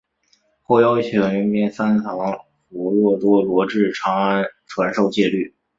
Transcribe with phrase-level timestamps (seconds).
[0.63, 2.17] 后邀请罽宾三藏
[2.71, 5.53] 弗若多罗至长安传授戒律。